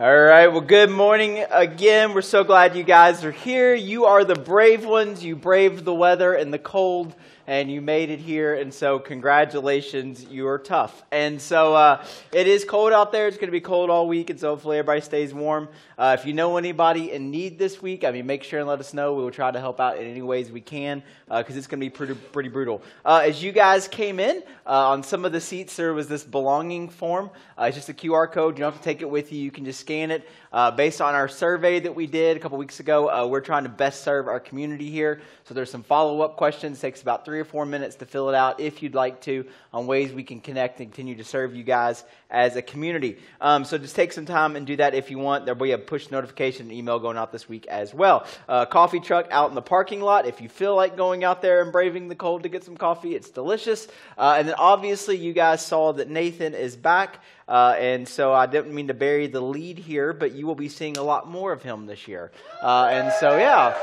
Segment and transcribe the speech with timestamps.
[0.00, 0.46] All right.
[0.46, 2.14] Well, good morning again.
[2.14, 3.74] We're so glad you guys are here.
[3.74, 5.24] You are the brave ones.
[5.24, 7.16] You braved the weather and the cold
[7.48, 8.54] and you made it here.
[8.54, 11.02] And so, congratulations, you are tough.
[11.10, 13.26] And so, uh, it is cold out there.
[13.26, 15.70] It's going to be cold all week, and so hopefully everybody stays warm.
[15.96, 18.80] Uh, if you know anybody in need this week, I mean, make sure and let
[18.80, 19.14] us know.
[19.14, 21.80] We will try to help out in any ways we can because uh, it's going
[21.80, 22.82] to be pretty, pretty brutal.
[23.02, 26.24] Uh, as you guys came in, uh, on some of the seats, there was this
[26.24, 27.30] belonging form.
[27.58, 28.58] It's just a QR code.
[28.58, 29.40] You don't have to take it with you.
[29.40, 30.28] You can just scan it.
[30.76, 34.04] based on our survey that we did a couple weeks ago, we're trying to best
[34.04, 35.22] serve our community here.
[35.44, 36.78] So there's some follow up questions.
[36.78, 39.20] It takes about three three or four minutes to fill it out if you'd like
[39.20, 43.16] to on ways we can connect and continue to serve you guys as a community.
[43.40, 45.44] Um, so just take some time and do that if you want.
[45.44, 48.26] There'll be a push notification email going out this week as well.
[48.48, 50.26] Uh, coffee truck out in the parking lot.
[50.26, 53.14] If you feel like going out there and braving the cold to get some coffee,
[53.14, 53.86] it's delicious.
[54.16, 57.22] Uh, and then obviously you guys saw that Nathan is back.
[57.46, 60.68] Uh, and so I didn't mean to bury the lead here, but you will be
[60.68, 62.32] seeing a lot more of him this year.
[62.60, 63.78] Uh, and so, yeah,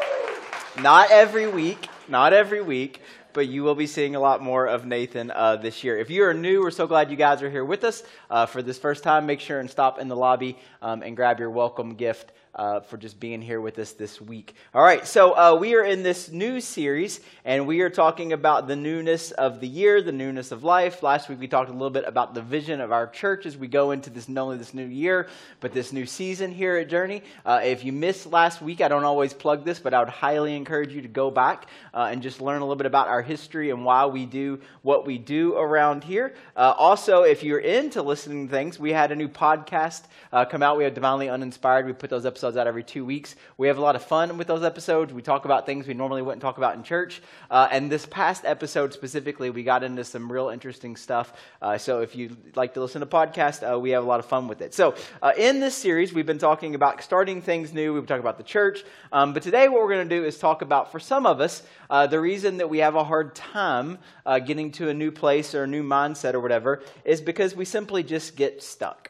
[0.82, 3.02] not every week, not every week,
[3.36, 5.98] but you will be seeing a lot more of Nathan uh, this year.
[6.00, 8.62] If you are new, we're so glad you guys are here with us uh, for
[8.62, 9.26] this first time.
[9.26, 12.98] Make sure and stop in the lobby um, and grab your welcome gift uh, for
[12.98, 14.56] just being here with us this week.
[14.74, 18.68] All right, so uh, we are in this new series, and we are talking about
[18.68, 21.04] the newness of the year, the newness of life.
[21.04, 23.68] Last week we talked a little bit about the vision of our church as we
[23.68, 25.28] go into this not only this new year,
[25.60, 27.24] but this new season here at Journey.
[27.46, 30.56] Uh, if you missed last week, I don't always plug this, but I would highly
[30.56, 33.70] encourage you to go back uh, and just learn a little bit about our history
[33.70, 36.34] and why we do what we do around here.
[36.56, 40.64] Uh, also, if you're into listening to things, we had a new podcast uh, come
[40.64, 40.78] out.
[40.78, 41.86] We have Divinely Uninspired.
[41.86, 43.36] We put those episodes episodes out every two weeks.
[43.58, 45.12] We have a lot of fun with those episodes.
[45.12, 47.24] We talk about things we normally wouldn't talk about in church.
[47.50, 51.34] Uh, and this past episode specifically, we got into some real interesting stuff.
[51.60, 54.28] Uh, so if you like to listen to podcasts, uh, we have a lot of
[54.28, 54.76] fun with it.
[54.76, 57.94] So uh, in this series, we've been talking about starting things new.
[57.96, 58.84] We've been talking about the church.
[59.12, 61.64] Um, but today, what we're going to do is talk about, for some of us,
[61.90, 65.56] uh, the reason that we have a hard time uh, getting to a new place
[65.56, 69.10] or a new mindset or whatever is because we simply just get stuck.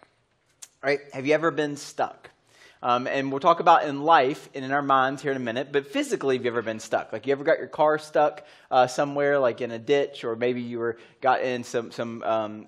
[0.81, 1.00] Right?
[1.12, 2.29] Have you ever been stuck?
[2.84, 5.72] Um, and we'll talk about in life and in our minds here in a minute.
[5.72, 7.12] But physically, have you ever been stuck?
[7.12, 10.62] Like you ever got your car stuck uh, somewhere, like in a ditch, or maybe
[10.62, 12.68] you were got in some some um,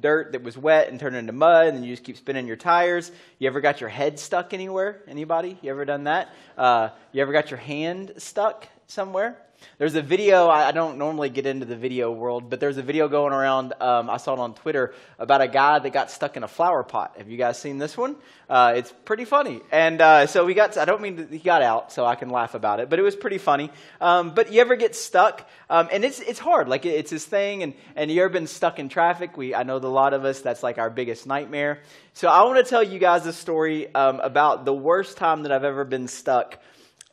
[0.00, 3.12] dirt that was wet and turned into mud, and you just keep spinning your tires.
[3.38, 5.02] You ever got your head stuck anywhere?
[5.06, 5.58] Anybody?
[5.60, 6.32] You ever done that?
[6.56, 9.36] Uh, you ever got your hand stuck somewhere?
[9.76, 13.06] There's a video, I don't normally get into the video world, but there's a video
[13.06, 16.42] going around, um, I saw it on Twitter, about a guy that got stuck in
[16.42, 17.16] a flower pot.
[17.18, 18.16] Have you guys seen this one?
[18.48, 19.60] Uh, it's pretty funny.
[19.70, 22.30] And uh, so we got, I don't mean that he got out, so I can
[22.30, 23.70] laugh about it, but it was pretty funny.
[24.00, 25.46] Um, but you ever get stuck?
[25.68, 26.68] Um, and it's, it's hard.
[26.68, 29.36] Like, it's his thing, and, and you ever been stuck in traffic?
[29.36, 31.80] We, I know a lot of us, that's like our biggest nightmare.
[32.14, 35.52] So I want to tell you guys a story um, about the worst time that
[35.52, 36.58] I've ever been stuck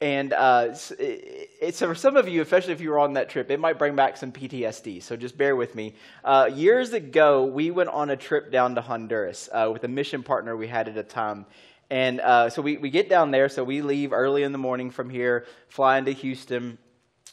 [0.02, 0.94] and uh, so
[1.72, 4.18] for some of you, especially if you were on that trip, it might bring back
[4.18, 5.02] some PTSD.
[5.02, 5.96] So just bear with me.
[6.24, 10.22] Uh, years ago, we went on a trip down to Honduras uh, with a mission
[10.22, 11.46] partner we had at a time.
[11.90, 13.48] And uh, so we, we get down there.
[13.48, 16.78] So we leave early in the morning from here, fly into Houston.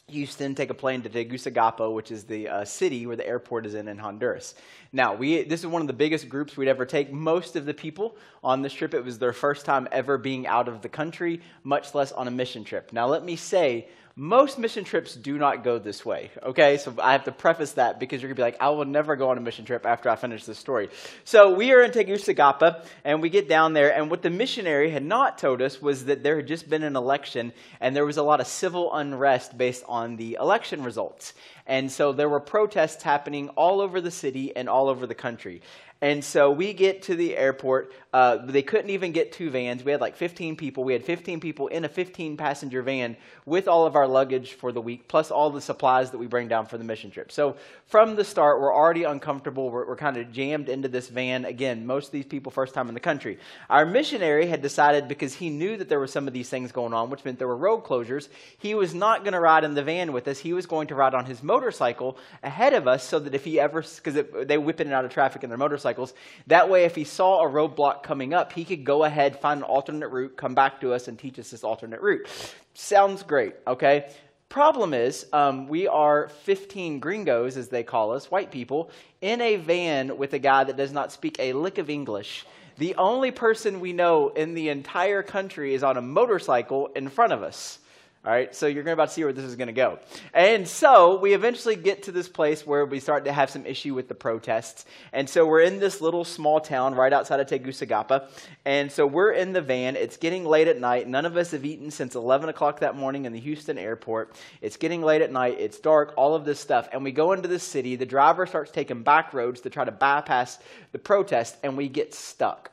[0.09, 3.73] Houston, take a plane to Tegucigalpa, which is the uh, city where the airport is
[3.73, 4.53] in in Honduras.
[4.91, 7.11] Now, we, this is one of the biggest groups we'd ever take.
[7.11, 10.67] Most of the people on this trip, it was their first time ever being out
[10.67, 12.91] of the country, much less on a mission trip.
[12.91, 16.77] Now, let me say, most mission trips do not go this way, okay?
[16.77, 19.31] So I have to preface that because you're gonna be like, I will never go
[19.31, 20.89] on a mission trip after I finish this story.
[21.23, 25.03] So we are in Tegucigalpa and we get down there, and what the missionary had
[25.03, 28.23] not told us was that there had just been an election and there was a
[28.23, 31.33] lot of civil unrest based on the election results.
[31.65, 35.61] And so there were protests happening all over the city and all over the country.
[36.03, 37.93] And so we get to the airport.
[38.11, 39.85] Uh, they couldn't even get two vans.
[39.85, 40.83] We had like 15 people.
[40.83, 43.15] We had 15 people in a 15 passenger van
[43.45, 46.49] with all of our luggage for the week, plus all the supplies that we bring
[46.49, 47.31] down for the mission trip.
[47.31, 47.55] So
[47.85, 49.69] from the start, we're already uncomfortable.
[49.69, 51.45] We're, we're kind of jammed into this van.
[51.45, 53.39] Again, most of these people, first time in the country.
[53.69, 56.93] Our missionary had decided because he knew that there were some of these things going
[56.93, 58.27] on, which meant there were road closures,
[58.57, 60.37] he was not going to ride in the van with us.
[60.37, 63.57] He was going to ride on his motorcycle ahead of us so that if he
[63.57, 66.13] ever, because they whip in and out of traffic in their motorcycle, motorcycles.
[66.47, 69.63] That way, if he saw a roadblock coming up, he could go ahead, find an
[69.63, 72.27] alternate route, come back to us, and teach us this alternate route.
[72.73, 74.09] Sounds great, okay?
[74.49, 78.89] Problem is, um, we are 15 gringos, as they call us, white people,
[79.21, 82.45] in a van with a guy that does not speak a lick of English.
[82.77, 87.33] The only person we know in the entire country is on a motorcycle in front
[87.33, 87.79] of us.
[88.25, 89.99] All right, so you're about to see where this is going to go.
[90.33, 93.93] And so we eventually get to this place where we start to have some issue
[93.93, 94.85] with the protests.
[95.11, 98.29] And so we're in this little small town right outside of Tegucigalpa.
[98.63, 99.97] And so we're in the van.
[99.97, 101.05] It's getting late at night.
[101.05, 104.33] None of us have eaten since 11 o'clock that morning in the Houston airport.
[104.61, 105.57] It's getting late at night.
[105.59, 106.87] It's dark, all of this stuff.
[106.93, 107.97] And we go into the city.
[107.97, 110.59] The driver starts taking back roads to try to bypass
[110.93, 112.71] the protest, and we get stuck.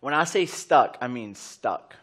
[0.00, 1.96] When I say stuck, I mean stuck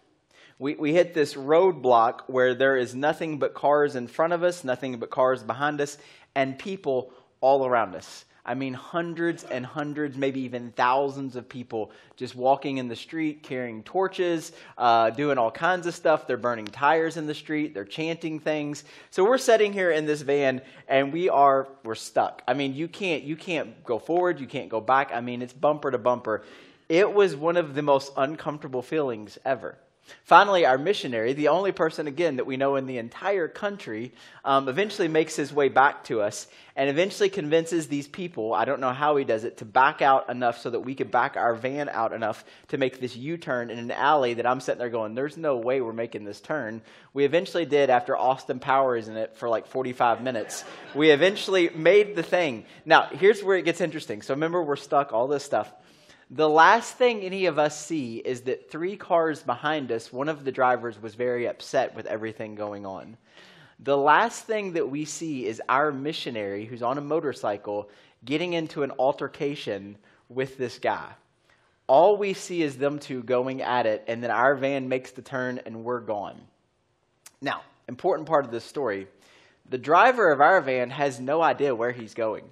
[0.60, 4.66] we, we hit this roadblock where there is nothing but cars in front of us,
[4.66, 5.98] nothing but cars behind us,
[6.36, 8.26] and people all around us.
[8.46, 13.44] I mean, hundreds and hundreds, maybe even thousands of people just walking in the street,
[13.44, 16.26] carrying torches, uh, doing all kinds of stuff.
[16.26, 17.74] They're burning tires in the street.
[17.74, 18.84] They're chanting things.
[19.12, 22.42] So we're sitting here in this van, and we are we're stuck.
[22.48, 24.40] I mean, you can't you can't go forward.
[24.40, 25.12] You can't go back.
[25.14, 26.44] I mean, it's bumper to bumper.
[26.90, 29.78] It was one of the most uncomfortable feelings ever.
[30.24, 34.14] Finally, our missionary, the only person, again, that we know in the entire country,
[34.46, 38.80] um, eventually makes his way back to us and eventually convinces these people, I don't
[38.80, 41.54] know how he does it, to back out enough so that we could back our
[41.54, 44.90] van out enough to make this U turn in an alley that I'm sitting there
[44.90, 46.82] going, there's no way we're making this turn.
[47.14, 50.64] We eventually did after Austin Powers in it for like 45 minutes.
[50.96, 52.66] We eventually made the thing.
[52.86, 54.22] Now, here's where it gets interesting.
[54.22, 55.70] So remember, we're stuck, all this stuff.
[56.32, 60.46] The last thing any of us see is that three cars behind us, one of
[60.46, 63.18] the drivers was very upset with everything going on.
[63.80, 67.90] The last thing that we see is our missionary who's on a motorcycle
[68.26, 69.98] getting into an altercation
[70.28, 71.08] with this guy.
[71.88, 75.24] All we see is them two going at it, and then our van makes the
[75.24, 76.40] turn and we're gone.
[77.42, 79.08] Now, important part of this story
[79.70, 82.44] the driver of our van has no idea where he's going,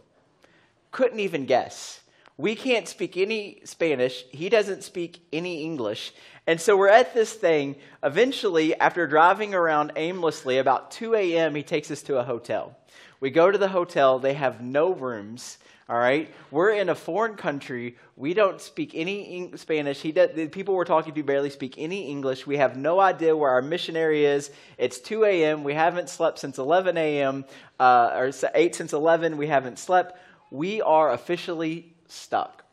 [0.92, 2.00] couldn't even guess.
[2.38, 4.24] We can't speak any Spanish.
[4.30, 6.14] He doesn't speak any English.
[6.46, 7.76] And so we're at this thing.
[8.04, 12.78] Eventually, after driving around aimlessly, about 2 a.m., he takes us to a hotel.
[13.20, 14.20] We go to the hotel.
[14.20, 15.58] They have no rooms.
[15.90, 17.96] All right, we're in a foreign country.
[18.18, 20.02] We don't speak any Spanish.
[20.02, 22.46] He does, the people we're talking to barely speak any English.
[22.46, 24.52] We have no idea where our missionary is.
[24.78, 25.64] It's 2 a.m.
[25.64, 27.46] We haven't slept since 11 a.m.
[27.80, 29.38] Uh, or 8 since 11.
[29.38, 30.20] We haven't slept.
[30.52, 32.64] We are officially stuck.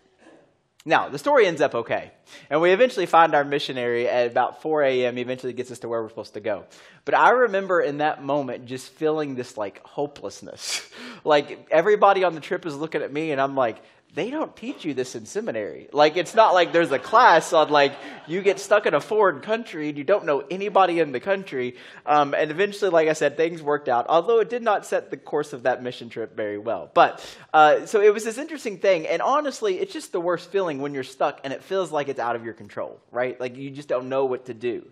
[0.86, 2.10] Now, the story ends up okay.
[2.50, 5.16] And we eventually find our missionary at about 4 a.m.
[5.16, 6.64] Eventually gets us to where we're supposed to go.
[7.06, 10.86] But I remember in that moment just feeling this like hopelessness.
[11.24, 13.82] like everybody on the trip is looking at me, and I'm like,
[14.14, 15.88] they don't teach you this in seminary.
[15.92, 17.94] Like, it's not like there's a class on, like,
[18.28, 21.74] you get stuck in a foreign country and you don't know anybody in the country.
[22.06, 25.16] Um, and eventually, like I said, things worked out, although it did not set the
[25.16, 26.90] course of that mission trip very well.
[26.94, 29.06] But, uh, so it was this interesting thing.
[29.08, 32.20] And honestly, it's just the worst feeling when you're stuck and it feels like it's
[32.20, 33.38] out of your control, right?
[33.40, 34.86] Like, you just don't know what to do.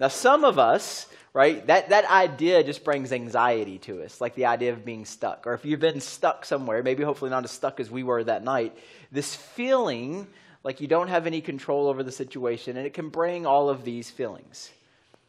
[0.00, 4.46] Now, some of us, right, that, that idea just brings anxiety to us, like the
[4.46, 5.46] idea of being stuck.
[5.46, 8.42] Or if you've been stuck somewhere, maybe hopefully not as stuck as we were that
[8.42, 8.76] night,
[9.12, 10.26] this feeling
[10.64, 13.84] like you don't have any control over the situation, and it can bring all of
[13.84, 14.70] these feelings.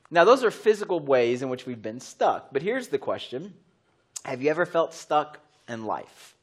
[0.09, 2.53] Now, those are physical ways in which we've been stuck.
[2.53, 3.53] But here's the question
[4.23, 5.37] Have you ever felt stuck
[5.67, 6.35] in life?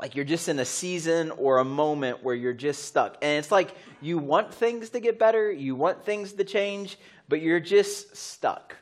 [0.00, 3.16] Like you're just in a season or a moment where you're just stuck.
[3.22, 3.70] And it's like
[4.02, 6.98] you want things to get better, you want things to change,
[7.28, 8.76] but you're just stuck.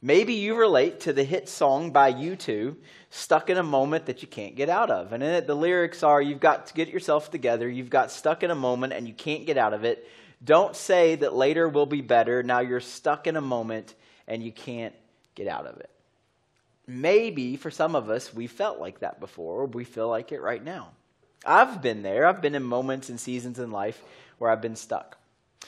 [0.00, 2.76] Maybe you relate to the hit song by U2,
[3.08, 5.12] Stuck in a Moment That You Can't Get Out of.
[5.12, 8.42] And in it, the lyrics are You've got to get yourself together, you've got stuck
[8.42, 10.06] in a moment, and you can't get out of it.
[10.44, 12.42] Don't say that later will be better.
[12.42, 13.94] Now you're stuck in a moment
[14.26, 14.94] and you can't
[15.34, 15.90] get out of it.
[16.86, 20.42] Maybe for some of us, we felt like that before, or we feel like it
[20.42, 20.90] right now.
[21.46, 22.26] I've been there.
[22.26, 24.02] I've been in moments and seasons in life
[24.38, 25.16] where I've been stuck.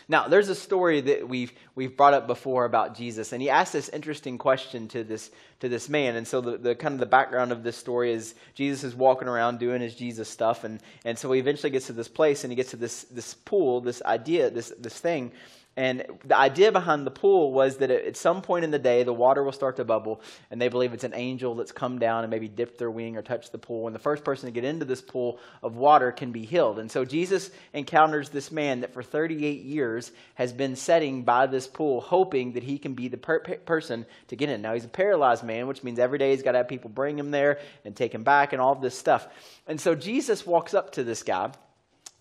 [0.09, 3.73] Now, there's a story that we've, we've brought up before about Jesus, and he asked
[3.73, 6.17] this interesting question to this, to this man.
[6.17, 9.29] And so, the, the kind of the background of this story is Jesus is walking
[9.29, 12.51] around doing his Jesus stuff, and, and so he eventually gets to this place, and
[12.51, 15.33] he gets to this, this pool, this idea, this, this thing,
[15.77, 19.13] and the idea behind the pool was that at some point in the day, the
[19.13, 22.31] water will start to bubble, and they believe it's an angel that's come down and
[22.31, 23.87] maybe dipped their wing or touched the pool.
[23.87, 26.79] And the first person to get into this pool of water can be healed.
[26.79, 31.67] And so Jesus encounters this man that for 38 years has been sitting by this
[31.67, 34.63] pool, hoping that he can be the per- person to get in.
[34.63, 37.19] Now, he's a paralyzed man, which means every day he's got to have people bring
[37.19, 39.29] him there and take him back and all of this stuff.
[39.67, 41.53] And so Jesus walks up to this guy,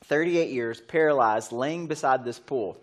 [0.03, 2.77] 38 years, paralyzed, laying beside this pool.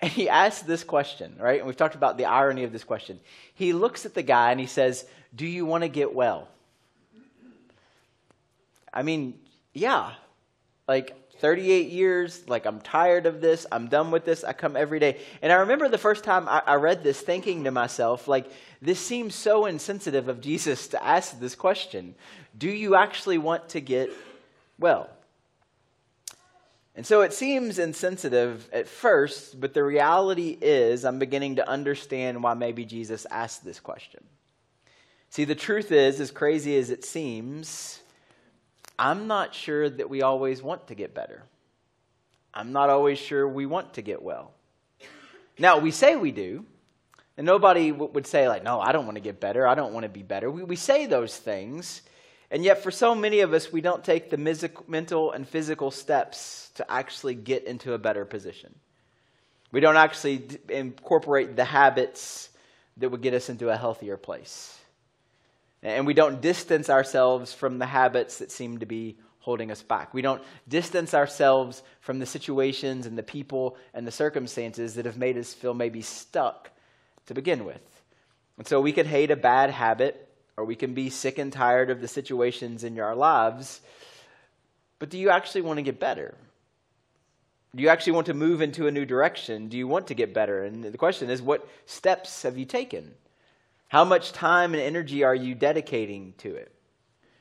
[0.00, 1.58] And he asks this question, right?
[1.58, 3.18] And we've talked about the irony of this question.
[3.54, 6.48] He looks at the guy and he says, Do you want to get well?
[8.92, 9.38] I mean,
[9.72, 10.12] yeah.
[10.86, 14.98] Like, 38 years, like I'm tired of this, I'm done with this, I come every
[14.98, 15.20] day.
[15.42, 18.50] And I remember the first time I, I, read this thinking to myself, like,
[18.80, 22.14] this seems so insensitive of Jesus to ask this question
[22.56, 24.10] Do you actually want to get
[24.78, 25.10] well?
[26.96, 32.42] And so it seems insensitive at first, but the reality is I'm beginning to understand
[32.42, 34.24] why maybe Jesus asked this question.
[35.28, 38.00] See, the truth is, as crazy as it seems,
[38.98, 41.42] I'm not sure that we always want to get better.
[42.54, 44.52] I'm not always sure we want to get well.
[45.58, 46.64] Now, we say we do,
[47.36, 49.66] and nobody would say, like, no, I don't want to get better.
[49.66, 50.50] I don't want to be better.
[50.50, 52.00] We, we say those things,
[52.50, 54.36] and yet for so many of us, we don't take the
[54.86, 58.74] mental and physical steps to actually get into a better position.
[59.72, 62.48] We don't actually incorporate the habits
[62.98, 64.78] that would get us into a healthier place.
[65.82, 70.14] And we don't distance ourselves from the habits that seem to be holding us back.
[70.14, 75.16] We don't distance ourselves from the situations and the people and the circumstances that have
[75.16, 76.70] made us feel maybe stuck
[77.26, 77.80] to begin with.
[78.58, 80.25] And so we could hate a bad habit
[80.56, 83.80] or we can be sick and tired of the situations in our lives.
[84.98, 86.34] But do you actually want to get better?
[87.74, 89.68] Do you actually want to move into a new direction?
[89.68, 90.64] Do you want to get better?
[90.64, 93.12] And the question is, what steps have you taken?
[93.88, 96.72] How much time and energy are you dedicating to it?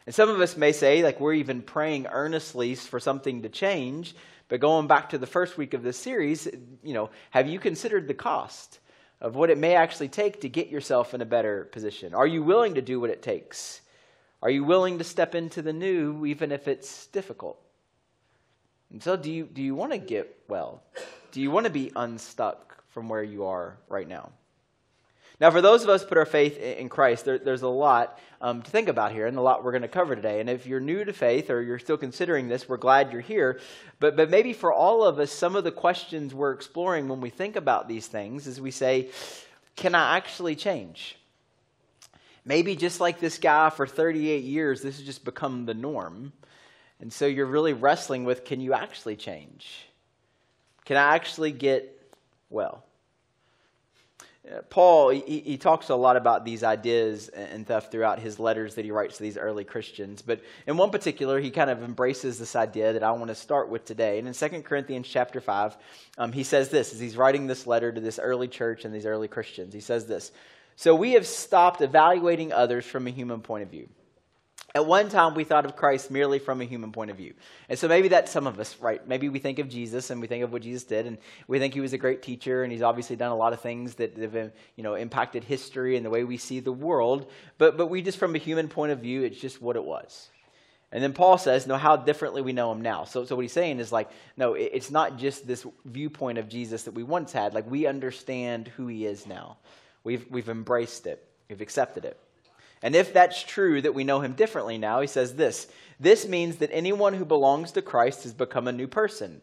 [0.05, 4.13] And some of us may say, like, we're even praying earnestly for something to change.
[4.49, 6.47] But going back to the first week of this series,
[6.83, 8.79] you know, have you considered the cost
[9.25, 12.13] of what it may actually take to get yourself in a better position?
[12.13, 13.81] Are you willing to do what it takes?
[14.43, 17.59] Are you willing to step into the new, even if it's difficult?
[18.91, 20.83] And so, do you, do you want to get well?
[21.31, 24.29] Do you want to be unstuck from where you are right now?
[25.39, 28.61] Now, for those of us put our faith in Christ, there, there's a lot um,
[28.61, 30.39] to think about here and a lot we're going to cover today.
[30.39, 33.59] And if you're new to faith or you're still considering this, we're glad you're here.
[33.99, 37.29] But, but maybe for all of us, some of the questions we're exploring when we
[37.29, 39.09] think about these things is we say,
[39.75, 41.17] can I actually change?
[42.45, 46.31] Maybe just like this guy for 38 years, this has just become the norm.
[47.01, 49.85] And so you're really wrestling with can you actually change?
[50.85, 51.91] Can I actually get
[52.49, 52.85] well?
[54.69, 58.85] Paul, he, he, talks a lot about these ideas and stuff throughout his letters that
[58.85, 60.21] he writes to these early Christians.
[60.21, 63.69] But in one particular, he kind of embraces this idea that I want to start
[63.69, 64.19] with today.
[64.19, 65.77] And in 2 Corinthians chapter 5,
[66.19, 69.07] um, he says this as he's writing this letter to this early church and these
[69.07, 69.73] early Christians.
[69.73, 70.31] He says this
[70.75, 73.89] So we have stopped evaluating others from a human point of view.
[74.75, 77.33] At one time, we thought of Christ merely from a human point of view.
[77.69, 79.07] And so maybe that's some of us, right?
[79.07, 81.17] Maybe we think of Jesus and we think of what Jesus did, and
[81.47, 83.95] we think he was a great teacher, and he's obviously done a lot of things
[83.95, 87.31] that have uh, you know, impacted history and the way we see the world.
[87.57, 90.29] But, but we just, from a human point of view, it's just what it was.
[90.91, 93.05] And then Paul says, no, how differently we know him now.
[93.05, 96.83] So, so what he's saying is like, no, it's not just this viewpoint of Jesus
[96.83, 97.53] that we once had.
[97.53, 99.55] Like, we understand who he is now.
[100.03, 102.19] We've, we've embraced it, we've accepted it.
[102.85, 105.67] And if that's true that we know him differently now, he says this
[105.99, 109.41] this means that anyone who belongs to Christ has become a new person.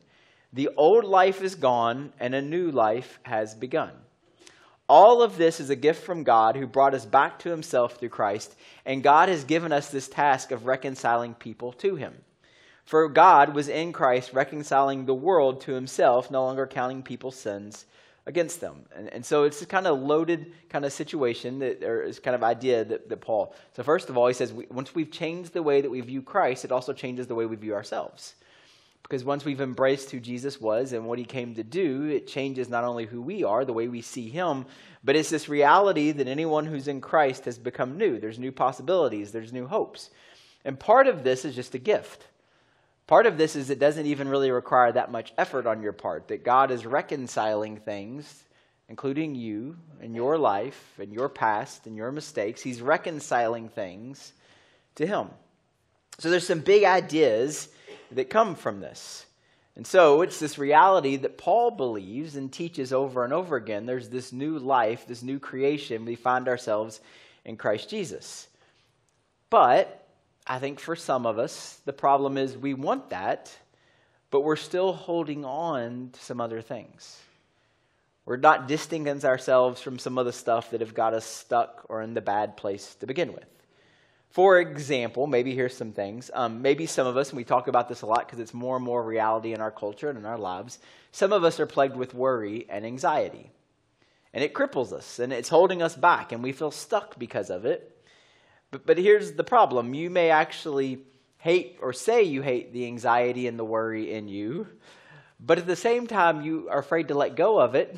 [0.53, 3.91] The old life is gone and a new life has begun.
[4.89, 8.11] All of this is a gift from God who brought us back to himself through
[8.11, 8.55] Christ,
[8.87, 12.15] and God has given us this task of reconciling people to him.
[12.85, 17.87] For God was in Christ reconciling the world to himself, no longer counting people's sins
[18.27, 18.85] against them.
[18.95, 22.35] And, and so it's a kind of loaded kind of situation, that, or it's kind
[22.35, 23.55] of idea that, that Paul.
[23.75, 26.23] So, first of all, he says we, once we've changed the way that we view
[26.23, 28.35] Christ, it also changes the way we view ourselves.
[29.03, 32.69] Because once we've embraced who Jesus was and what he came to do, it changes
[32.69, 34.65] not only who we are, the way we see him,
[35.05, 38.19] but it's this reality that anyone who's in Christ has become new.
[38.19, 40.11] There's new possibilities, there's new hopes.
[40.65, 42.27] And part of this is just a gift.
[43.13, 46.29] Part of this is it doesn't even really require that much effort on your part,
[46.29, 48.43] that God is reconciling things,
[48.89, 52.63] including you and your life and your past and your mistakes.
[52.63, 54.33] He's reconciling things
[54.95, 55.29] to Him.
[56.21, 57.69] So there's some big ideas
[58.13, 59.27] that come from this.
[59.77, 63.85] And so it's this reality that Paul believes and teaches over and over again.
[63.85, 66.07] There's this new life, this new creation.
[66.07, 66.99] We find ourselves
[67.45, 68.49] in Christ Jesus.
[69.51, 70.02] But
[70.47, 73.57] I think for some of us, the problem is we want that,
[74.31, 77.21] but we're still holding on to some other things.
[78.25, 82.03] We're not distancing ourselves from some of the stuff that have got us stuck or
[82.03, 83.47] in the bad place to begin with.
[84.31, 86.31] For example, maybe here's some things.
[86.33, 88.77] Um, maybe some of us, and we talk about this a lot because it's more
[88.77, 90.79] and more reality in our culture and in our lives,
[91.11, 93.51] some of us are plagued with worry and anxiety.
[94.33, 97.67] And it cripples us and it's holding us back, and we feel stuck because of
[97.67, 97.92] it.
[98.73, 101.05] But, but here's the problem you may actually
[101.39, 104.67] hate or say you hate the anxiety and the worry in you,
[105.39, 107.97] but at the same time, you are afraid to let go of it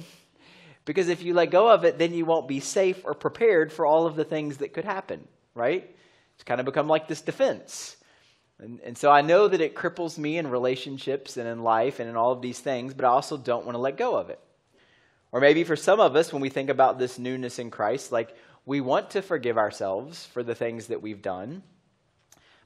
[0.84, 3.86] because if you let go of it, then you won't be safe or prepared for
[3.86, 5.94] all of the things that could happen, right?
[6.34, 7.96] It's kind of become like this defense.
[8.58, 12.08] And, and so I know that it cripples me in relationships and in life and
[12.08, 14.40] in all of these things, but I also don't want to let go of it.
[15.32, 18.36] Or maybe for some of us, when we think about this newness in Christ, like
[18.66, 21.62] we want to forgive ourselves for the things that we've done,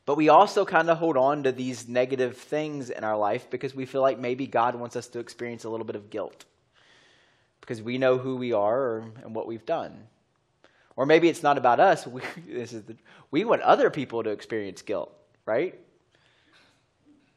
[0.06, 3.74] but we also kind of hold on to these negative things in our life because
[3.74, 6.44] we feel like maybe God wants us to experience a little bit of guilt
[7.60, 10.04] because we know who we are and what we've done.
[10.96, 12.06] Or maybe it's not about us.
[12.06, 12.96] We, the,
[13.30, 15.12] we want other people to experience guilt,
[15.44, 15.78] right?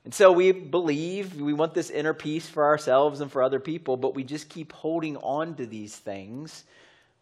[0.04, 3.98] And so we believe we want this inner peace for ourselves and for other people,
[3.98, 6.64] but we just keep holding on to these things,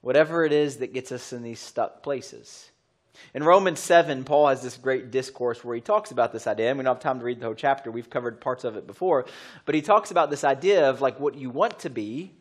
[0.02, 2.70] whatever it is that gets us in these stuck places.
[3.34, 6.70] In Romans 7, Paul has this great discourse where he talks about this idea.
[6.70, 7.92] And we don't have time to read the whole chapter.
[7.92, 9.26] We've covered parts of it before.
[9.66, 12.32] But he talks about this idea of like what you want to be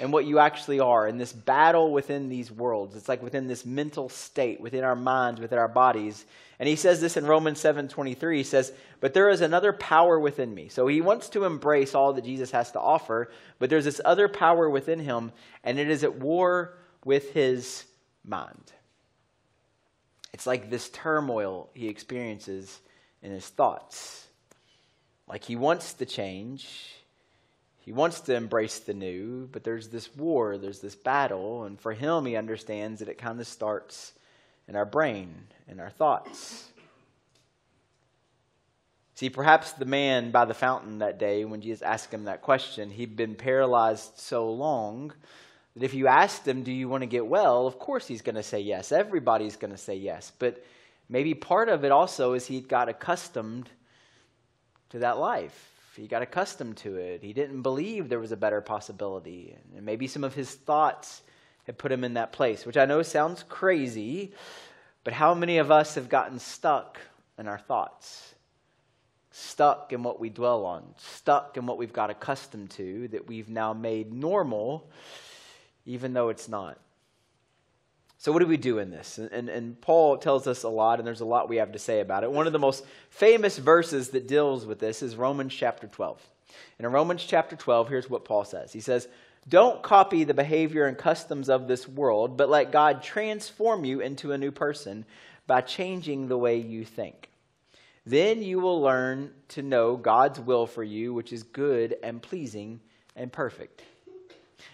[0.00, 2.96] and what you actually are in this battle within these worlds.
[2.96, 6.24] It's like within this mental state, within our minds, within our bodies.
[6.58, 8.36] And he says this in Romans 7:23.
[8.36, 12.12] He says, "But there is another power within me." So he wants to embrace all
[12.12, 15.32] that Jesus has to offer, but there's this other power within him,
[15.64, 17.84] and it is at war with his
[18.24, 18.72] mind.
[20.32, 22.80] It's like this turmoil he experiences
[23.22, 24.26] in his thoughts.
[25.28, 26.96] Like he wants to change,
[27.78, 31.92] he wants to embrace the new, but there's this war, there's this battle, and for
[31.92, 34.12] him, he understands that it kind of starts
[34.68, 35.34] in our brain,
[35.68, 36.68] in our thoughts.
[39.14, 42.90] See, perhaps the man by the fountain that day, when Jesus asked him that question,
[42.90, 45.12] he'd been paralyzed so long
[45.74, 47.66] that if you ask him, Do you want to get well?
[47.66, 48.92] Of course he's going to say yes.
[48.92, 50.32] Everybody's going to say yes.
[50.38, 50.64] But
[51.08, 53.68] maybe part of it also is he got accustomed
[54.90, 57.22] to that life he got accustomed to it.
[57.22, 59.56] He didn't believe there was a better possibility.
[59.76, 61.22] And maybe some of his thoughts
[61.64, 64.32] had put him in that place, which I know sounds crazy,
[65.04, 66.98] but how many of us have gotten stuck
[67.38, 68.34] in our thoughts?
[69.30, 73.48] Stuck in what we dwell on, stuck in what we've got accustomed to that we've
[73.48, 74.90] now made normal,
[75.86, 76.78] even though it's not.
[78.18, 79.18] So, what do we do in this?
[79.18, 81.78] And, and, and, Paul tells us a lot, and there's a lot we have to
[81.80, 82.30] say about it.
[82.30, 86.24] One of the most famous verses that deals with this is Romans chapter 12.
[86.78, 89.08] And in Romans chapter 12, here's what Paul says He says,
[89.48, 94.30] Don't copy the behavior and customs of this world, but let God transform you into
[94.30, 95.04] a new person
[95.48, 97.28] by changing the way you think.
[98.06, 102.80] Then you will learn to know God's will for you, which is good and pleasing
[103.14, 103.82] and perfect.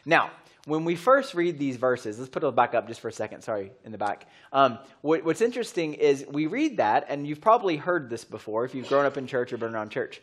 [0.04, 0.30] Now,
[0.66, 3.42] when we first read these verses, let's put it back up just for a second.
[3.42, 4.28] Sorry, in the back.
[4.52, 8.74] Um, what, what's interesting is we read that, and you've probably heard this before if
[8.74, 10.20] you've grown up in church or been around church.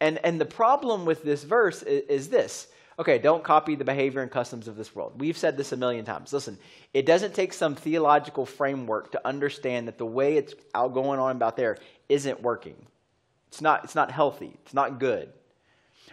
[0.00, 2.68] And, and the problem with this verse is, is this.
[2.98, 5.14] Okay, don't copy the behavior and customs of this world.
[5.18, 6.32] We've said this a million times.
[6.32, 6.58] Listen,
[6.92, 11.36] it doesn't take some theological framework to understand that the way it's out going on
[11.36, 12.76] about there isn't working.
[13.48, 14.56] It's not, it's not healthy.
[14.64, 15.32] It's not good.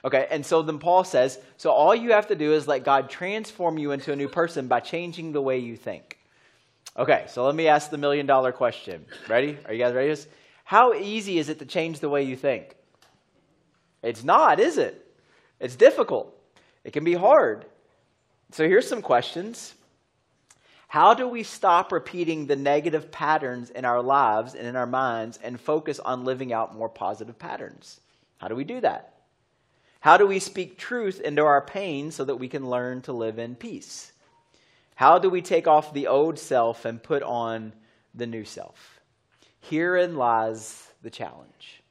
[0.04, 3.10] Okay, and so then Paul says, so all you have to do is let God
[3.10, 6.18] transform you into a new person by changing the way you think.
[6.98, 9.06] Okay, so let me ask the million dollar question.
[9.28, 9.58] Ready?
[9.66, 10.16] Are you guys ready?
[10.64, 12.76] How easy is it to change the way you think?
[14.02, 15.06] It's not, is it?
[15.60, 16.34] It's difficult.
[16.84, 17.66] It can be hard.
[18.52, 19.74] So here's some questions.
[20.88, 25.38] How do we stop repeating the negative patterns in our lives and in our minds
[25.44, 28.00] and focus on living out more positive patterns?
[28.38, 29.19] How do we do that?
[30.02, 33.38] How do we speak truth into our pain so that we can learn to live
[33.38, 34.14] in peace?
[34.96, 37.74] How do we take off the old self and put on
[38.14, 39.00] the new self?
[39.60, 41.84] Herein lies the challenge.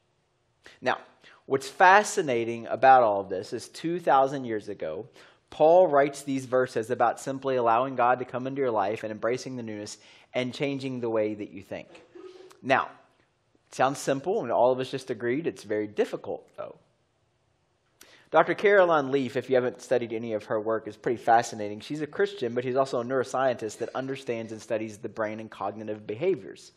[0.81, 0.97] Now,
[1.45, 5.07] what's fascinating about all of this is 2,000 years ago,
[5.51, 9.55] Paul writes these verses about simply allowing God to come into your life and embracing
[9.55, 9.97] the newness
[10.33, 11.87] and changing the way that you think.
[12.61, 12.89] Now,
[13.67, 16.75] it sounds simple, and all of us just agreed it's very difficult, though.
[18.31, 18.53] Dr.
[18.53, 21.79] Caroline Leaf, if you haven't studied any of her work, is pretty fascinating.
[21.79, 25.49] She's a Christian, but she's also a neuroscientist that understands and studies the brain and
[25.49, 26.71] cognitive behaviors.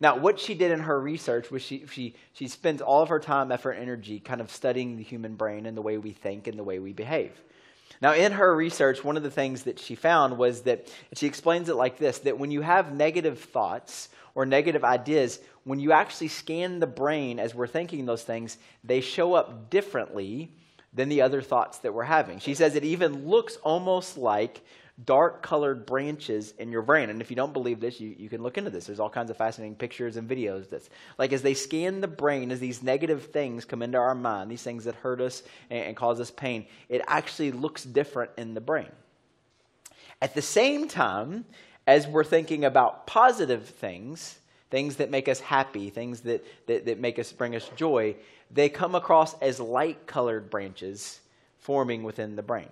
[0.00, 3.20] Now, what she did in her research was she, she, she spends all of her
[3.20, 6.48] time, effort, and energy kind of studying the human brain and the way we think
[6.48, 7.40] and the way we behave.
[8.02, 11.68] Now, in her research, one of the things that she found was that she explains
[11.68, 16.28] it like this that when you have negative thoughts or negative ideas, when you actually
[16.28, 20.50] scan the brain as we're thinking those things, they show up differently
[20.92, 22.38] than the other thoughts that we're having.
[22.38, 24.62] She says it even looks almost like
[25.04, 27.10] dark colored branches in your brain.
[27.10, 28.86] And if you don't believe this, you, you can look into this.
[28.86, 30.68] There's all kinds of fascinating pictures and videos.
[30.68, 34.50] That's like as they scan the brain, as these negative things come into our mind,
[34.50, 38.54] these things that hurt us and, and cause us pain, it actually looks different in
[38.54, 38.90] the brain.
[40.20, 41.46] At the same time,
[41.86, 44.38] as we're thinking about positive things,
[44.70, 48.14] things that make us happy, things that, that, that make us bring us joy,
[48.50, 51.20] they come across as light colored branches
[51.58, 52.68] forming within the brain.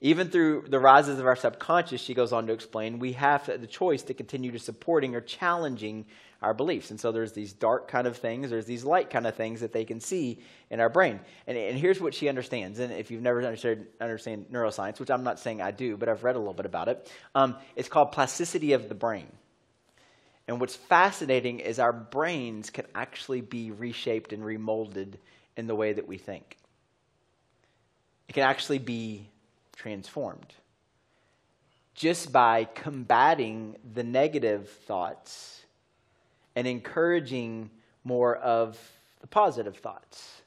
[0.00, 3.66] Even through the rises of our subconscious, she goes on to explain, we have the
[3.66, 6.06] choice to continue to supporting or challenging
[6.40, 6.92] our beliefs.
[6.92, 9.72] And so there's these dark kind of things, there's these light kind of things that
[9.72, 11.18] they can see in our brain.
[11.48, 12.78] And, and here's what she understands.
[12.78, 16.22] And if you've never understood understand neuroscience, which I'm not saying I do, but I've
[16.22, 19.26] read a little bit about it, um, it's called plasticity of the brain.
[20.48, 25.18] And what's fascinating is our brains can actually be reshaped and remolded
[25.58, 26.56] in the way that we think.
[28.28, 29.28] It can actually be
[29.76, 30.54] transformed
[31.94, 35.62] just by combating the negative thoughts
[36.56, 37.70] and encouraging
[38.04, 38.78] more of
[39.20, 40.40] the positive thoughts.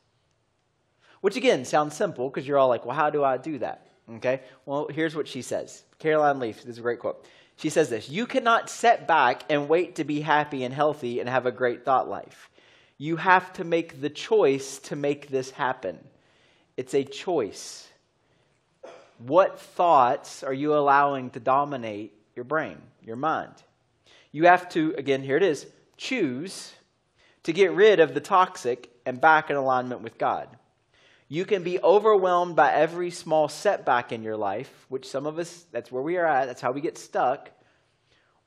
[1.19, 3.85] Which again sounds simple because you're all like, well, how do I do that?
[4.15, 4.41] Okay?
[4.65, 5.83] Well, here's what she says.
[5.99, 7.25] Caroline Leaf, this is a great quote.
[7.61, 11.29] She says this You cannot set back and wait to be happy and healthy and
[11.29, 12.49] have a great thought life.
[12.97, 15.99] You have to make the choice to make this happen.
[16.75, 17.87] It's a choice.
[19.19, 23.53] What thoughts are you allowing to dominate your brain, your mind?
[24.31, 26.73] You have to, again, here it is, choose
[27.43, 30.47] to get rid of the toxic and back in alignment with God.
[31.31, 35.63] You can be overwhelmed by every small setback in your life, which some of us,
[35.71, 37.49] that's where we are at, that's how we get stuck.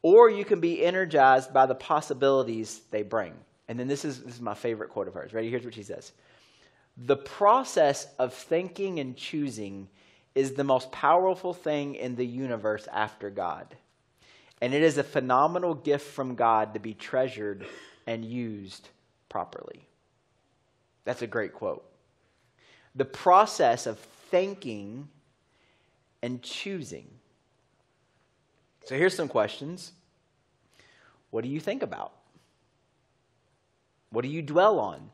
[0.02, 3.32] Or you can be energized by the possibilities they bring.
[3.68, 5.32] And then this is, this is my favorite quote of hers.
[5.32, 5.48] Ready?
[5.48, 6.12] Here's what she says
[6.98, 9.88] The process of thinking and choosing
[10.34, 13.74] is the most powerful thing in the universe after God.
[14.60, 17.66] And it is a phenomenal gift from God to be treasured
[18.06, 18.90] and used
[19.30, 19.88] properly.
[21.06, 21.90] That's a great quote.
[22.94, 23.98] The process of
[24.30, 25.08] thinking
[26.22, 27.08] and choosing.
[28.84, 29.92] So here's some questions.
[31.30, 32.12] What do you think about?
[34.10, 35.10] What do you dwell on?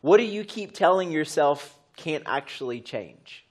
[0.00, 3.44] What do you keep telling yourself can't actually change?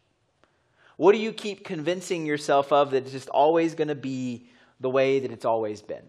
[0.98, 4.48] What do you keep convincing yourself of that it's just always going to be
[4.80, 6.06] the way that it's always been?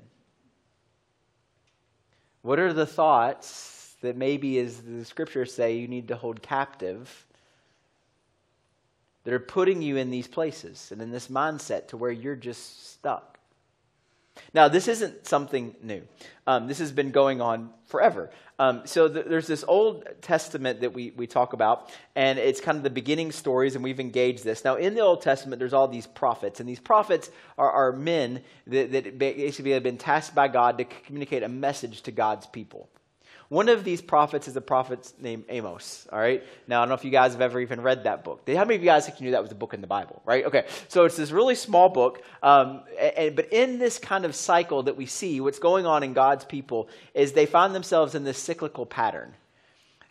[2.42, 3.73] What are the thoughts
[4.04, 7.26] that maybe, as the scriptures say, you need to hold captive
[9.24, 12.92] that are putting you in these places and in this mindset to where you're just
[12.92, 13.38] stuck?
[14.52, 16.02] Now, this isn't something new.
[16.46, 18.30] Um, this has been going on forever.
[18.58, 22.76] Um, so th- there's this Old Testament that we, we talk about, and it's kind
[22.76, 24.64] of the beginning stories, and we've engaged this.
[24.64, 28.42] Now, in the Old Testament, there's all these prophets, and these prophets are, are men
[28.66, 32.88] that, that basically have been tasked by God to communicate a message to God's people.
[33.48, 36.08] One of these prophets is a prophet named Amos.
[36.12, 36.42] All right.
[36.66, 38.48] Now I don't know if you guys have ever even read that book.
[38.48, 40.22] How many of you guys think you knew that was a book in the Bible?
[40.24, 40.44] Right.
[40.44, 40.66] Okay.
[40.88, 44.96] So it's this really small book, um, and, but in this kind of cycle that
[44.96, 48.86] we see, what's going on in God's people is they find themselves in this cyclical
[48.86, 49.34] pattern.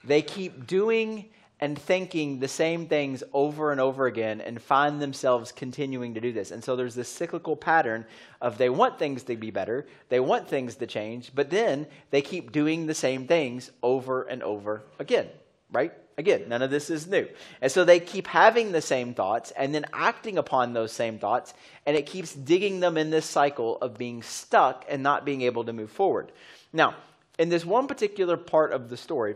[0.04, 1.26] They keep doing
[1.64, 6.34] and thinking the same things over and over again and find themselves continuing to do
[6.34, 6.52] this.
[6.52, 8.04] And so there's this cyclical pattern
[8.42, 12.22] of they want things to be better, they want things to change, but then they
[12.22, 15.30] keep doing the same things over and over again,
[15.72, 15.94] right?
[16.18, 17.30] Again, none of this is new.
[17.62, 21.54] And so they keep having the same thoughts and then acting upon those same thoughts,
[21.86, 25.64] and it keeps digging them in this cycle of being stuck and not being able
[25.64, 26.30] to move forward.
[26.74, 26.96] Now,
[27.40, 29.36] in this one particular part of the story,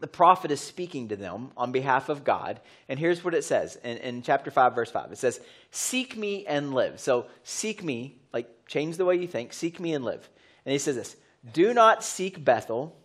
[0.00, 2.60] the prophet is speaking to them on behalf of God.
[2.88, 5.12] And here's what it says in, in, chapter 5, verse 5.
[5.12, 7.00] It says, Seek me and live.
[7.00, 10.28] So, seek me, like change the way you think, seek me and live.
[10.64, 11.16] And he says this
[11.52, 12.96] Do not seek Bethel,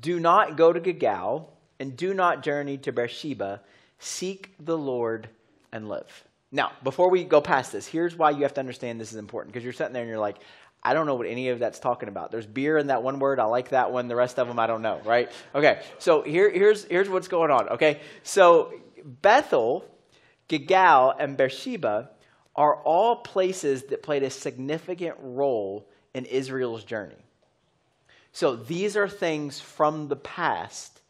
[0.00, 3.60] do not go to Gilgal, and do not journey to Beersheba.
[3.98, 5.28] Seek the Lord
[5.72, 6.24] and live.
[6.52, 9.52] Now, before we go past this, here's why you have to understand this is important
[9.52, 10.38] because you're sitting there and you're like,
[10.82, 12.30] I don't know what any of that's talking about.
[12.30, 13.38] There's beer in that one word.
[13.38, 14.08] I like that one.
[14.08, 15.30] The rest of them, I don't know, right?
[15.54, 18.00] Okay, so here, here's, here's what's going on, okay?
[18.22, 18.72] So
[19.04, 19.84] Bethel,
[20.48, 22.10] Gilgal, and Beersheba
[22.56, 27.24] are all places that played a significant role in Israel's journey.
[28.32, 31.00] So these are things from the past,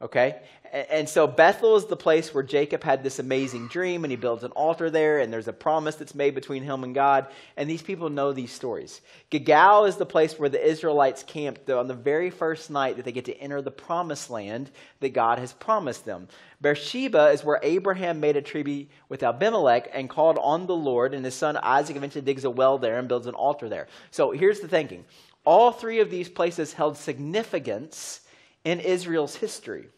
[0.00, 0.42] okay?
[0.72, 4.42] And so Bethel is the place where Jacob had this amazing dream, and he builds
[4.42, 7.26] an altar there, and there's a promise that's made between him and God.
[7.58, 9.02] And these people know these stories.
[9.28, 13.12] Gilgal is the place where the Israelites camped on the very first night that they
[13.12, 16.26] get to enter the promised land that God has promised them.
[16.62, 21.22] Beersheba is where Abraham made a treaty with Abimelech and called on the Lord, and
[21.22, 23.88] his son Isaac eventually digs a well there and builds an altar there.
[24.10, 25.04] So here's the thinking
[25.44, 28.22] all three of these places held significance
[28.64, 29.88] in Israel's history.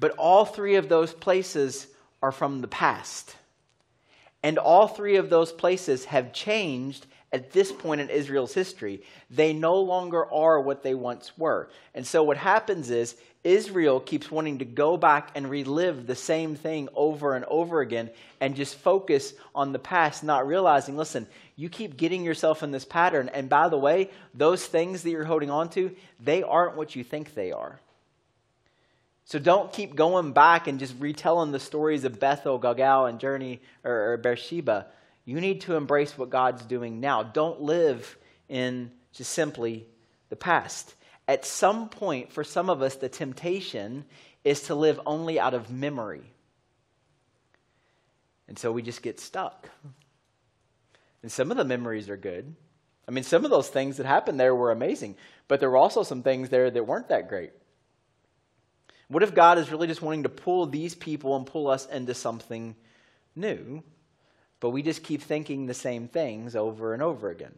[0.00, 1.86] But all three of those places
[2.22, 3.36] are from the past.
[4.42, 9.02] And all three of those places have changed at this point in Israel's history.
[9.30, 11.68] They no longer are what they once were.
[11.94, 16.56] And so what happens is Israel keeps wanting to go back and relive the same
[16.56, 18.10] thing over and over again
[18.40, 22.84] and just focus on the past, not realizing, listen, you keep getting yourself in this
[22.84, 23.30] pattern.
[23.32, 27.04] And by the way, those things that you're holding on to, they aren't what you
[27.04, 27.78] think they are.
[29.30, 33.60] So don't keep going back and just retelling the stories of Bethel, Gilgal, and Journey
[33.84, 34.86] or, or Beersheba.
[35.24, 37.22] You need to embrace what God's doing now.
[37.22, 39.86] Don't live in just simply
[40.30, 40.96] the past.
[41.28, 44.04] At some point, for some of us, the temptation
[44.42, 46.24] is to live only out of memory.
[48.48, 49.70] And so we just get stuck.
[51.22, 52.52] And some of the memories are good.
[53.06, 55.14] I mean, some of those things that happened there were amazing,
[55.46, 57.52] but there were also some things there that weren't that great.
[59.10, 62.14] What if God is really just wanting to pull these people and pull us into
[62.14, 62.76] something
[63.34, 63.82] new,
[64.60, 67.54] but we just keep thinking the same things over and over again?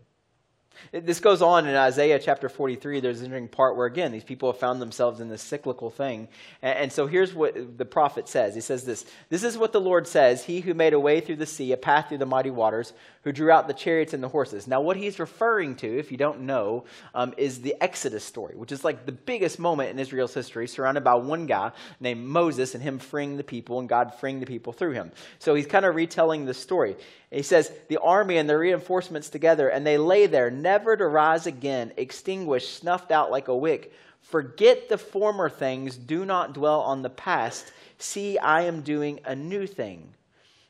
[0.93, 3.01] This goes on in Isaiah chapter 43.
[3.01, 6.29] There's an interesting part where, again, these people have found themselves in this cyclical thing.
[6.61, 10.07] And, so here's what the prophet says He says this This is what the Lord
[10.07, 12.93] says He who made a way through the sea, a path through the mighty waters,
[13.25, 14.67] who drew out the chariots and the horses.
[14.67, 18.73] Now, what he's referring to, if you don't know, um, is the Exodus story, which
[18.73, 22.83] is like the biggest moment in Israel's history, surrounded by one guy named Moses and
[22.83, 25.13] him freeing the people and God freeing the people through him.
[25.39, 26.97] So he's kind of retelling the story.
[27.31, 31.47] He says, The army and the reinforcements together, and they lay there, never to rise
[31.47, 33.93] again, extinguished, snuffed out like a wick.
[34.21, 37.73] Forget the former things, do not dwell on the past.
[37.99, 40.15] See, I am doing a new thing.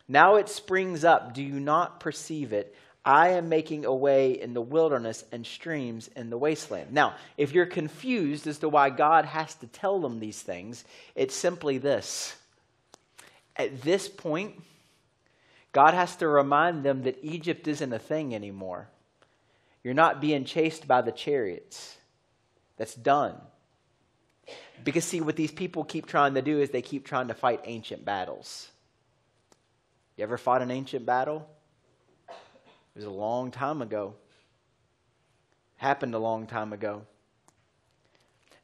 [0.09, 2.75] Now it springs up, do you not perceive it?
[3.05, 6.93] I am making a way in the wilderness and streams in the wasteland.
[6.93, 11.35] Now, if you're confused as to why God has to tell them these things, it's
[11.35, 12.37] simply this.
[13.57, 14.55] At this point,
[15.73, 18.89] God has to remind them that Egypt isn't a thing anymore.
[19.85, 21.97] You're not being chased by the chariots.
[22.77, 23.37] That's done.
[24.85, 27.61] Because, see, what these people keep trying to do is they keep trying to fight
[27.65, 28.69] ancient battles.
[30.17, 31.49] You ever fought an ancient battle?
[32.29, 34.15] It was a long time ago.
[35.77, 37.03] Happened a long time ago.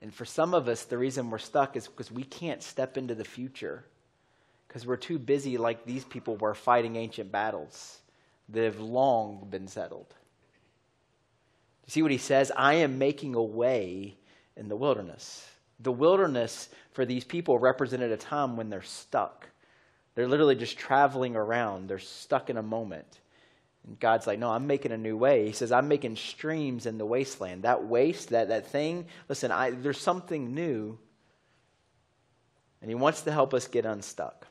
[0.00, 3.14] And for some of us, the reason we're stuck is because we can't step into
[3.14, 3.84] the future
[4.68, 7.98] because we're too busy, like these people were, fighting ancient battles
[8.50, 10.14] that have long been settled.
[11.88, 12.52] See what he says?
[12.54, 14.14] I am making a way
[14.56, 15.48] in the wilderness.
[15.80, 19.48] The wilderness for these people represented a time when they're stuck.
[20.14, 23.20] They're literally just traveling around, they're stuck in a moment.
[23.86, 25.46] And God's like, no, I'm making a new way.
[25.46, 27.62] He says, I'm making streams in the wasteland.
[27.62, 30.98] That waste, that, that thing, listen, I, there's something new.
[32.82, 34.46] And He wants to help us get unstuck.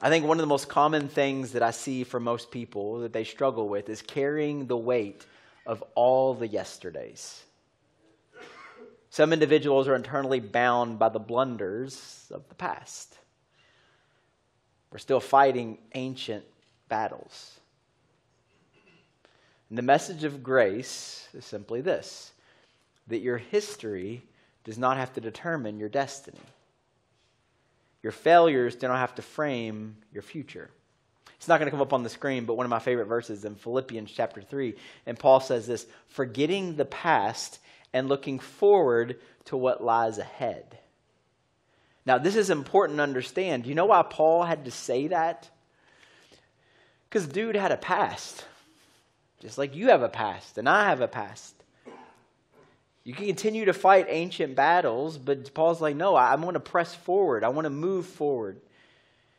[0.00, 3.12] I think one of the most common things that I see for most people that
[3.12, 5.24] they struggle with is carrying the weight
[5.66, 7.42] of all the yesterdays.
[9.10, 13.16] Some individuals are internally bound by the blunders of the past.
[14.90, 16.44] We're still fighting ancient
[16.88, 17.58] battles.
[19.68, 22.32] And the message of grace is simply this
[23.08, 24.22] that your history
[24.64, 26.40] does not have to determine your destiny.
[28.02, 30.70] Your failures do not have to frame your future.
[31.36, 33.44] It's not going to come up on the screen, but one of my favorite verses
[33.44, 34.74] in Philippians chapter 3.
[35.04, 37.58] And Paul says this forgetting the past
[37.92, 40.78] and looking forward to what lies ahead.
[42.04, 43.64] Now, this is important to understand.
[43.64, 45.50] Do you know why Paul had to say that?
[47.08, 48.44] Because dude had a past,
[49.40, 51.54] just like you have a past and I have a past.
[53.04, 56.60] You can continue to fight ancient battles, but Paul's like, no, I, I want to
[56.60, 57.44] press forward.
[57.44, 58.60] I want to move forward.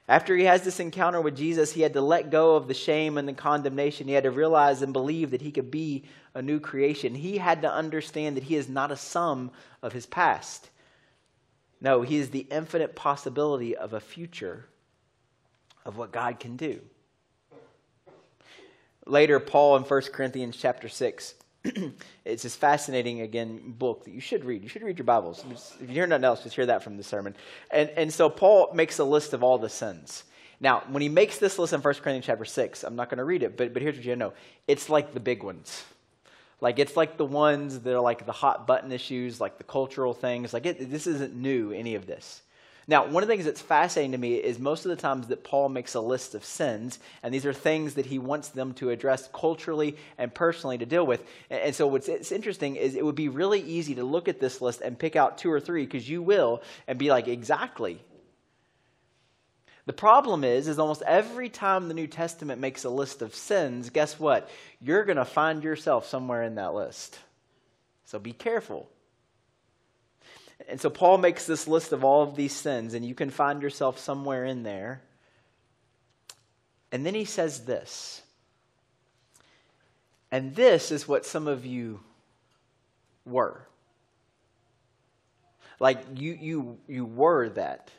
[0.08, 3.18] After he has this encounter with Jesus, he had to let go of the shame
[3.18, 4.08] and the condemnation.
[4.08, 7.14] He had to realize and believe that he could be a new creation.
[7.14, 9.52] He had to understand that he is not a sum
[9.84, 10.70] of his past.
[11.82, 14.68] No, he is the infinite possibility of a future
[15.86, 16.80] of what God can do.
[19.06, 21.36] Later, Paul in 1 Corinthians chapter 6
[22.26, 24.64] it's this fascinating, again, book that you should read.
[24.64, 25.44] You should read your Bibles.
[25.82, 27.36] If you hear nothing else, just hear that from the sermon.
[27.72, 30.24] And, and so Paul makes a list of all the sins.
[30.60, 33.24] Now, when he makes this list in 1 Corinthians chapter 6, I'm not going to
[33.24, 34.34] read it, but, but here's what you know.
[34.68, 35.84] It's like the big ones.
[36.60, 40.14] Like, it's like the ones that are like the hot button issues, like the cultural
[40.14, 40.54] things.
[40.54, 42.42] Like, it, this isn't new, any of this.
[42.90, 45.44] Now, one of the things that's fascinating to me is most of the times that
[45.44, 48.92] Paul makes a list of sins, and these are things that he wants them to
[48.92, 51.22] address culturally and personally to deal with.
[51.50, 54.80] And so, what's interesting is it would be really easy to look at this list
[54.80, 58.00] and pick out two or three, because you will, and be like, exactly.
[59.86, 63.90] The problem is, is almost every time the New Testament makes a list of sins,
[63.90, 64.50] guess what?
[64.80, 67.20] You're going to find yourself somewhere in that list.
[68.06, 68.90] So be careful.
[70.68, 73.62] And so Paul makes this list of all of these sins, and you can find
[73.62, 75.02] yourself somewhere in there.
[76.92, 78.22] And then he says this.
[80.32, 82.00] And this is what some of you
[83.26, 83.62] were.
[85.80, 87.92] Like you you you were that.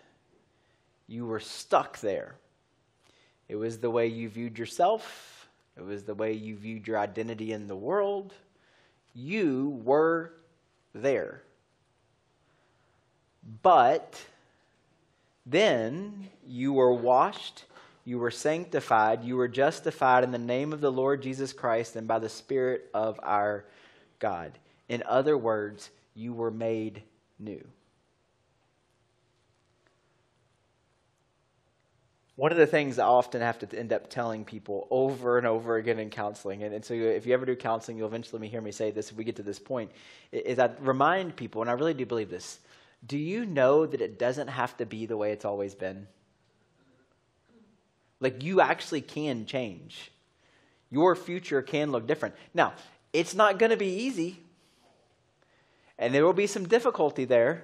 [1.06, 2.34] You were stuck there.
[3.48, 5.48] It was the way you viewed yourself.
[5.76, 8.34] It was the way you viewed your identity in the world.
[9.14, 10.32] You were
[10.92, 11.42] there.
[13.62, 14.22] But
[15.46, 17.64] then you were washed,
[18.04, 22.06] you were sanctified, you were justified in the name of the Lord Jesus Christ and
[22.06, 23.64] by the Spirit of our
[24.18, 24.52] God.
[24.88, 27.02] In other words, you were made
[27.38, 27.66] new.
[32.36, 35.76] One of the things I often have to end up telling people over and over
[35.76, 38.70] again in counseling, and, and so if you ever do counseling, you'll eventually hear me
[38.70, 39.90] say this if we get to this point,
[40.30, 42.60] is I remind people, and I really do believe this,
[43.06, 46.06] do you know that it doesn't have to be the way it's always been?
[48.20, 50.10] Like, you actually can change.
[50.90, 52.34] Your future can look different.
[52.52, 52.72] Now,
[53.12, 54.40] it's not going to be easy,
[55.98, 57.62] and there will be some difficulty there.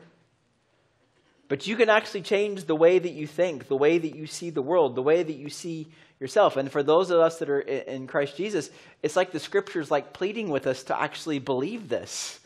[1.49, 4.51] But you can actually change the way that you think, the way that you see
[4.51, 6.57] the world, the way that you see yourself.
[6.57, 8.71] And for those of us that are in Christ Jesus,
[9.03, 12.41] it's like the scriptures like pleading with us to actually believe this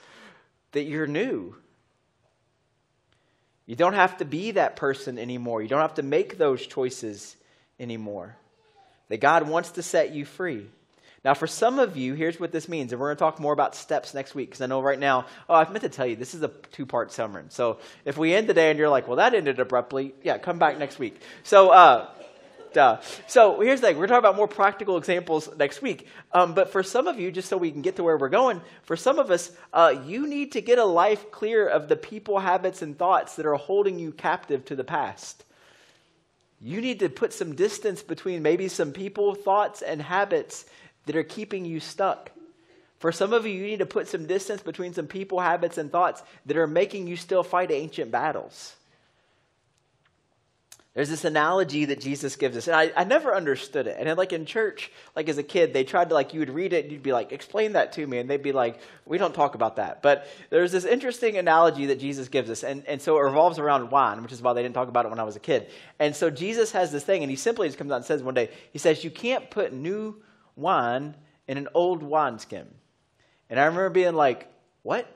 [0.72, 1.54] that you're new,
[3.68, 5.60] you don't have to be that person anymore.
[5.60, 7.36] You don't have to make those choices
[7.78, 8.34] anymore.
[9.10, 10.64] That God wants to set you free.
[11.22, 12.92] Now, for some of you, here's what this means.
[12.92, 15.26] And we're going to talk more about steps next week because I know right now,
[15.50, 17.50] oh, I meant to tell you, this is a two part sermon.
[17.50, 20.58] So if we end the day and you're like, well, that ended abruptly, yeah, come
[20.58, 21.20] back next week.
[21.42, 22.08] So, uh,
[22.72, 23.00] Duh.
[23.26, 23.98] So here's the thing.
[23.98, 26.06] We're talking about more practical examples next week.
[26.32, 28.60] Um, but for some of you, just so we can get to where we're going,
[28.82, 32.38] for some of us, uh, you need to get a life clear of the people,
[32.38, 35.44] habits, and thoughts that are holding you captive to the past.
[36.60, 40.64] You need to put some distance between maybe some people, thoughts, and habits
[41.06, 42.32] that are keeping you stuck.
[42.98, 45.90] For some of you, you need to put some distance between some people, habits, and
[45.90, 48.74] thoughts that are making you still fight ancient battles.
[50.94, 53.96] There's this analogy that Jesus gives us, and I, I never understood it.
[53.98, 56.50] And then, like in church, like as a kid, they tried to like you would
[56.50, 59.18] read it, and you'd be like, "Explain that to me," and they'd be like, "We
[59.18, 63.00] don't talk about that." But there's this interesting analogy that Jesus gives us, and, and
[63.00, 65.24] so it revolves around wine, which is why they didn't talk about it when I
[65.24, 65.70] was a kid.
[66.00, 68.34] And so Jesus has this thing, and he simply just comes out and says one
[68.34, 70.16] day, he says, "You can't put new
[70.56, 71.14] wine
[71.46, 72.66] in an old wineskin."
[73.50, 74.48] And I remember being like,
[74.82, 75.06] "What?"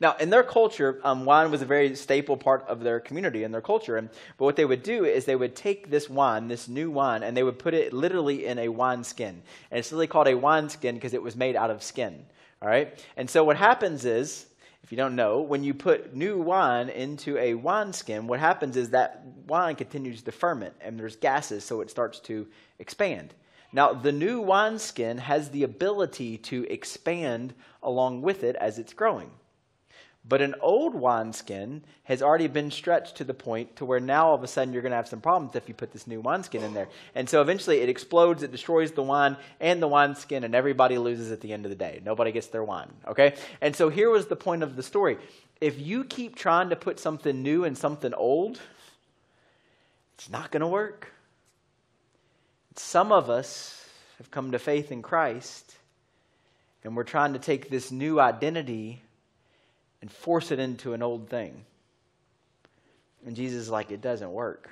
[0.00, 3.52] Now, in their culture, um, wine was a very staple part of their community and
[3.52, 3.96] their culture.
[3.96, 7.22] And, but what they would do is they would take this wine, this new wine,
[7.22, 9.42] and they would put it literally in a wine skin.
[9.70, 12.26] And it's literally called a wine skin because it was made out of skin.
[12.62, 13.04] All right?
[13.16, 14.46] And so what happens is,
[14.82, 18.76] if you don't know, when you put new wine into a wine skin, what happens
[18.76, 22.46] is that wine continues to ferment and there's gases, so it starts to
[22.78, 23.34] expand.
[23.72, 29.30] Now, the new wineskin has the ability to expand along with it as it's growing.
[30.28, 34.34] But an old wineskin has already been stretched to the point to where now all
[34.34, 36.64] of a sudden you're going to have some problems if you put this new wineskin
[36.64, 36.88] in there.
[37.14, 41.30] And so eventually it explodes, it destroys the wine and the wineskin, and everybody loses
[41.30, 42.00] at the end of the day.
[42.04, 43.36] Nobody gets their wine, okay?
[43.60, 45.16] And so here was the point of the story.
[45.60, 48.60] If you keep trying to put something new in something old,
[50.14, 51.12] it's not going to work.
[52.74, 55.76] Some of us have come to faith in Christ,
[56.82, 59.02] and we're trying to take this new identity
[60.06, 61.64] and force it into an old thing.
[63.26, 64.70] And Jesus is like, it doesn't work.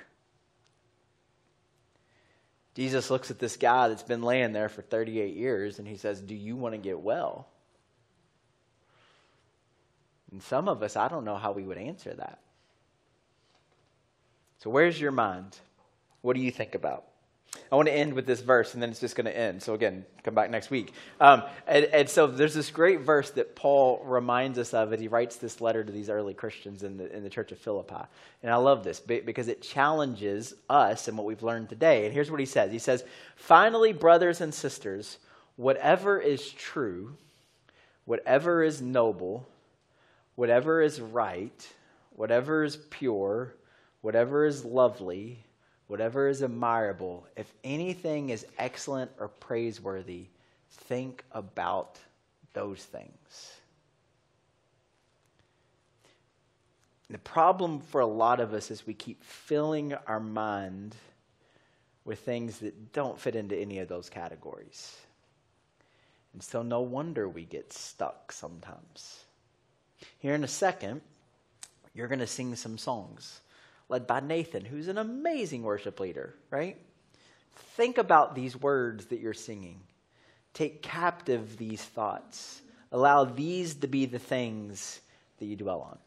[2.73, 6.21] Jesus looks at this guy that's been laying there for 38 years and he says,
[6.21, 7.49] Do you want to get well?
[10.31, 12.39] And some of us, I don't know how we would answer that.
[14.59, 15.57] So, where's your mind?
[16.21, 17.03] What do you think about?
[17.71, 19.61] I want to end with this verse, and then it's just going to end.
[19.61, 20.93] So, again, come back next week.
[21.19, 25.07] Um, and, and, so, there's this great verse that Paul reminds us of as he
[25.07, 28.03] writes this letter to these early Christians in the, in the church of Philippi.
[28.43, 32.05] And I love this because it challenges us and what we've learned today.
[32.05, 33.03] And here's what he says He says,
[33.35, 35.17] Finally, brothers and sisters,
[35.55, 37.15] whatever is true,
[38.05, 39.47] whatever is noble,
[40.35, 41.67] whatever is right,
[42.15, 43.53] whatever is pure,
[44.01, 45.44] whatever is lovely,
[45.87, 50.25] whatever is admirable, if anything is excellent or praiseworthy,
[50.69, 51.97] think about
[52.53, 53.53] those things.
[57.09, 60.95] The problem for a lot of us is we keep filling our mind
[62.03, 64.95] with things that don't fit into any of those categories.
[66.33, 69.23] And so, no wonder we get stuck sometimes.
[70.19, 71.01] Here in a second,
[71.93, 73.39] you're going to sing some songs
[73.89, 76.77] led by Nathan, who's an amazing worship leader, right?
[77.75, 79.79] Think about these words that you're singing.
[80.53, 82.61] Take captive these thoughts.
[82.91, 85.01] Allow these to be the things
[85.39, 85.97] that you dwell on.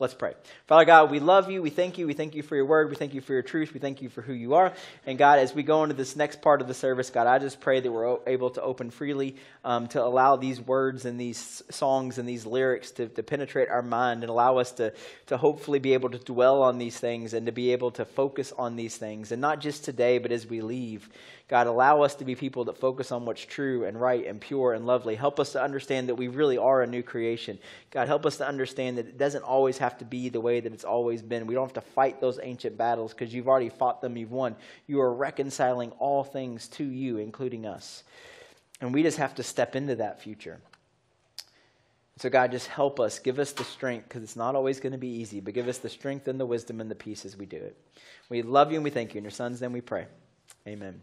[0.00, 0.32] Let's pray.
[0.66, 1.60] Father God, we love you.
[1.60, 2.06] We thank you.
[2.06, 2.88] We thank you for your word.
[2.88, 3.74] We thank you for your truth.
[3.74, 4.72] We thank you for who you are.
[5.04, 7.60] And God, as we go into this next part of the service, God, I just
[7.60, 12.16] pray that we're able to open freely um, to allow these words and these songs
[12.16, 14.94] and these lyrics to, to penetrate our mind and allow us to,
[15.26, 18.54] to hopefully be able to dwell on these things and to be able to focus
[18.56, 19.32] on these things.
[19.32, 21.10] And not just today, but as we leave.
[21.50, 24.72] God, allow us to be people that focus on what's true and right and pure
[24.72, 25.16] and lovely.
[25.16, 27.58] Help us to understand that we really are a new creation.
[27.90, 30.72] God, help us to understand that it doesn't always have to be the way that
[30.72, 31.48] it's always been.
[31.48, 34.54] We don't have to fight those ancient battles because you've already fought them, you've won.
[34.86, 38.04] You are reconciling all things to you, including us.
[38.80, 40.60] And we just have to step into that future.
[42.18, 43.18] So, God, just help us.
[43.18, 45.78] Give us the strength because it's not always going to be easy, but give us
[45.78, 47.76] the strength and the wisdom and the peace as we do it.
[48.28, 49.18] We love you and we thank you.
[49.18, 50.06] In your son's name we pray.
[50.68, 51.02] Amen.